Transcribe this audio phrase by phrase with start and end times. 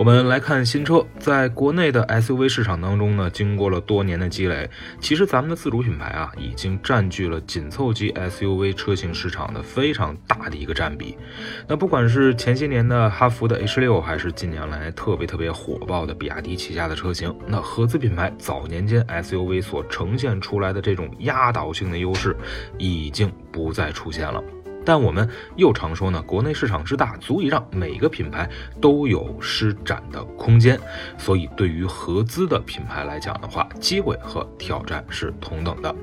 [0.00, 4.66] 我们来看新车，在国内的 SUV 市场当中呢，经过了多年的积累，
[4.98, 11.18] 其实咱们的自主品牌啊，已经占据了紧凑级 SUV 车型市场的非常大的一个占比。
[11.68, 22.34] 那不管是前些年的哈弗的 H 六，还是近年来特别特别火爆的比亚迪旗下的车型，那合资品牌早年间 SUV 所呈现出来的这种压倒性的优势，
[22.78, 24.42] 已经不再出现了。
[24.84, 28.48] 但我们又常说呢，国内市场之大，足以让每个品牌
[28.80, 30.78] 都有施展的空间。
[31.18, 35.94] 所以，对于合资的品牌来讲的话，机会和挑战是同等的。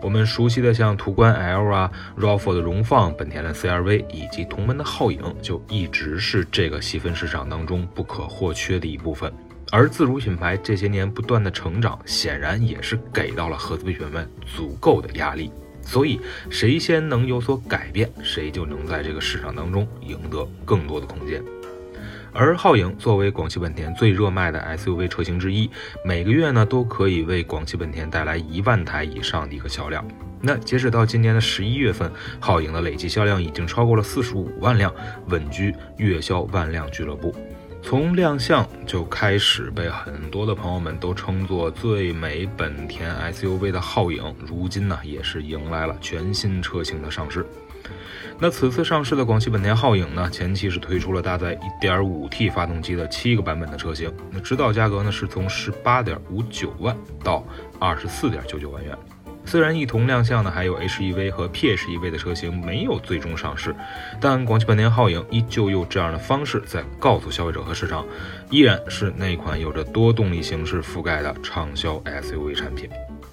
[0.00, 9.30] 我们熟悉的像途观 L 啊、RAV4 的荣放、本田的 CR-V 以及同门的皓影，就一直是这个细分市场当中不可或缺的一部分。
[9.72, 15.52] 而自主品牌这些年不断的成长，显然也是给到了合资品牌们足够的压力。
[15.82, 21.42] 所以，谁先能有所改变，谁就能在这个市场当中赢得更多的空间。
[22.32, 25.68] 而皓影作为广汽本田最热卖的 SUV 车型之一，
[26.04, 30.06] 每个月呢都可以为广汽本田带来一万台以上的一个销量。
[30.40, 34.94] 那截止到今年的十一月份，皓影的累计销量已经超过了四十五万辆，
[35.26, 37.34] 稳居月销万辆俱乐部。
[37.82, 47.44] 从亮相就开始被很多的朋友们都称作最美本田 SUV 的皓影，如今呢也是迎来了全新车型的上市。
[48.38, 57.44] 那此次上市的广汽本田皓影呢，前期是推出了搭载 1.5T 发动机的七个版本的车型，那指导价格呢是从18.59万到
[57.80, 58.96] 24.99万元。
[59.44, 63.74] 虽然一同亮相的还有 HEV 和 PHEV 的车型没有最终上市，
[64.20, 68.06] 但广汽本田皓影依旧用这样的方式在告诉消费者和市场，
[68.50, 72.88] 依然是那款有着多动力形式覆盖的畅销 SUV 产品。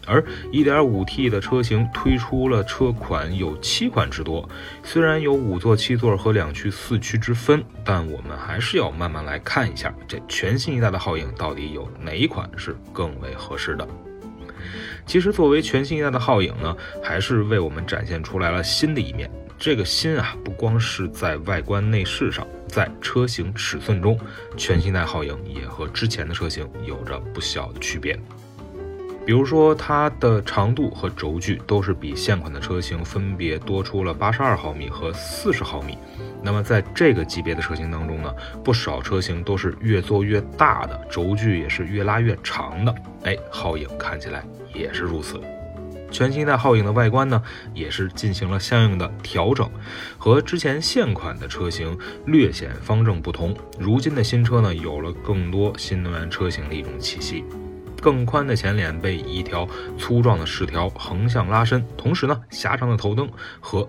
[0.09, 0.23] 而
[0.53, 4.47] 1.5T 的车型推出了车款有七款之多，
[4.81, 13.85] 虽然有五座、七座和两驱、四驱之分，但我们还是要慢慢来看一下这全新一代的皓影到底有哪一款是更为合适的。
[15.07, 19.31] 其实，作为全新一代的皓影呢，还是为我们展现出来了新的一面。
[19.57, 24.19] 这个新啊，不光是在外观内饰上，在车型尺寸中，
[24.57, 28.19] 全新一代皓影也和之前的车型有着不小的区别。
[29.25, 35.97] 比如说，它的长度和轴距都是比现款的车型分别多出了八十二毫米和四十毫米。
[36.43, 42.95] 那么在这个级别的车型当中呢，不少车型都是越做越大的，轴距也是越拉越长的。
[43.23, 44.45] 哎，皓影看起来
[44.77, 45.41] 也是如此。
[46.09, 47.41] 全新一代皓影的外观呢，
[47.73, 49.69] 也是进行了相应的调整，
[50.17, 53.53] 和之前现款的车型略显方正不同。
[53.77, 57.43] 如今的新车呢，有了更多新能源车型的一种气息。
[57.99, 59.67] 更宽的前脸被一条
[59.97, 63.27] 粗壮的饰条横向拉伸，同时呢，狭长的头灯
[63.59, 63.85] 和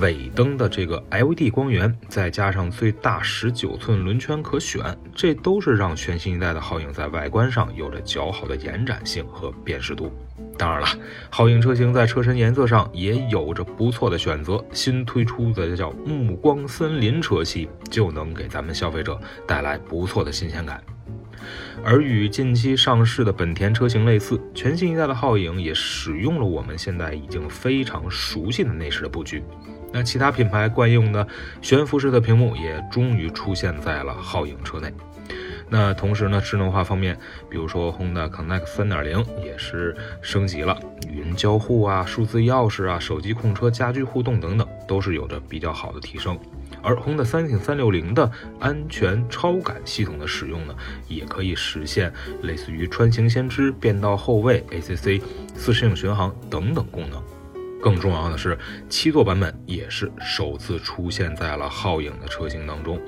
[0.00, 4.82] 尾灯的这个 LED 光源，再加上最大十九寸轮圈可选，
[5.14, 10.12] 这都是让全新一代的皓影在外观上有着较好的延展性和辨识度。
[10.58, 10.86] 当然了，
[11.30, 20.82] 皓影车型在车身颜色上也有着不错的选择，新推出的叫暮光森林车系，就能给咱们消费者带来不错的新鲜感。
[21.84, 29.42] 而与近期上市的本田车型类似，全新一代的皓影也使用了我们现在已经非常熟悉的内饰的布局。
[29.94, 31.24] 那其他品牌惯用的
[31.62, 34.92] 悬浮式的屏幕也终于出现在了皓影车内。
[35.70, 37.16] 那同时呢，智能化方面，
[37.48, 40.76] 比如说 Honda Connect 3.0也是升级了，
[41.08, 46.36] 语音交互啊、数字钥匙啊、手机控车、家居互动等等，都是有着比较好的提升。
[46.82, 50.74] 而 Honda 三挺三六零的安全超感系统的使用呢，
[51.08, 52.12] 也可以实现
[52.42, 55.22] 类似于穿行先知、变道后位、ACC、
[55.54, 57.22] 自适应巡航等等功能。
[57.84, 58.56] 更重要的是，
[58.88, 62.98] 七座版本也是首次出现在了皓影的车型当中。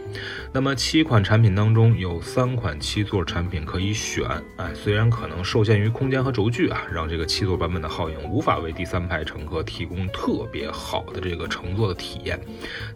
[0.53, 4.29] 那么七款产品当中有三款七座产品可以选，
[4.59, 12.39] 哎，虽然可能受限于空间和轴距啊，让这个七座版本的皓影无法为第三排乘客提供特别好的这个乘坐的体验，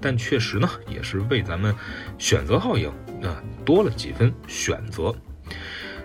[0.03, 1.75] 但确实呢，也是为咱们
[2.19, 2.91] 选择皓影
[3.23, 5.15] 啊多了几分选择。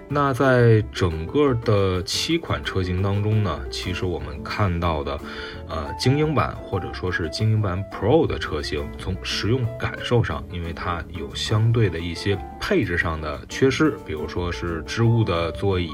[0.07, 5.19] 那在整个的七款车型当中呢，其实我们看到的，
[5.67, 15.89] 呃，精英版或者说是精英版 Pro 的车型，从使用感受上，因为它有相对的一些配置上的缺失，比如说是织物的座椅、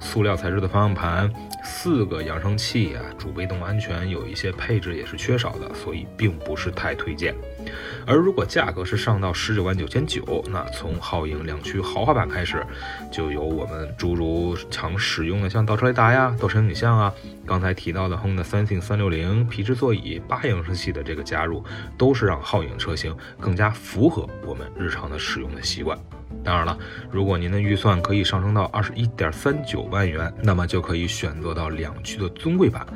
[0.00, 1.30] 塑料材质的方向盘、
[1.62, 7.34] 四个扬声器啊，主被动安全有一些配置也是缺少的，所以并不是太推荐。
[8.06, 12.64] 而如果价格是上到十九万九千九，那从皓影两驱豪华版开始，
[13.10, 17.12] 就有我们诸如常使用的像倒车雷达呀、倒车影像啊，
[17.46, 21.64] 刚才提到的 Honda Sensing 三六零皮质座椅、八扬声器的这个加入，
[21.96, 25.96] 都是让皓影车型更加符合我们日常的使用的习惯。
[26.44, 26.76] 当然了，
[27.10, 32.86] 如果您的预算可以上升到二十一点三九万元，那么就可以选择到两驱的尊贵版。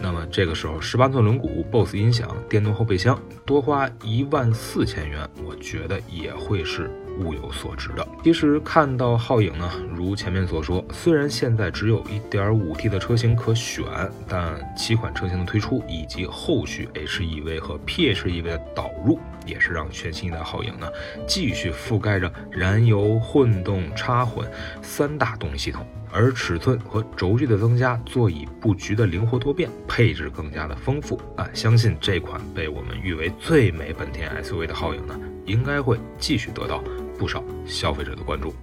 [0.00, 6.90] 那么这个时候，十八寸轮毂、BOSS 音响、电动后备箱，多花一万四千元，我觉得也会是。
[7.18, 8.08] 物有所值的。
[8.22, 13.84] 其实看到皓影呢，如前面所说，虽然现在只有一点五 T 的车型可选，
[14.28, 19.18] 但七款车型的推出以及后续 HEV 和 PHEV 的导入，
[19.48, 20.86] 也是让全新一代皓影呢
[21.26, 24.48] 继续覆盖着燃油、混动、插混
[24.82, 25.86] 三大动力系统。
[26.10, 31.46] 而尺寸和轴距的增加，座椅布局的灵活多变，配置更加的丰富啊！
[31.52, 36.82] 相信这款被我们誉为最美本田 SUV 的皓影呢，应该会继续得到。
[37.18, 38.54] 不少消费者的关注。